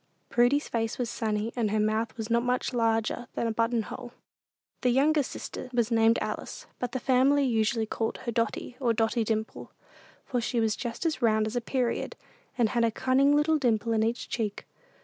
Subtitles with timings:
[0.29, 4.13] Prudy's face was sunny, and her mouth not much larger than a button hole.
[4.81, 9.23] The youngest sister was named Alice, but the family usually called her Dotty, or Dotty
[9.23, 9.69] Dimple,
[10.25, 12.15] for she was about as round as a period,
[12.57, 14.65] and had a cunning little dimple in each cheek.